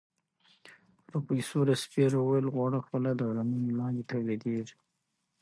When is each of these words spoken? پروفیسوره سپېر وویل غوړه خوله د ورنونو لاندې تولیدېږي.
پروفیسوره 1.07 1.75
سپېر 1.83 2.11
وویل 2.17 2.47
غوړه 2.53 2.79
خوله 2.85 3.11
د 3.15 3.21
ورنونو 3.29 3.69
لاندې 3.79 4.03
تولیدېږي. 4.11 4.77